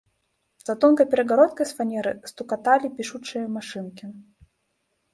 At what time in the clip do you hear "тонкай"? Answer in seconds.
0.85-1.07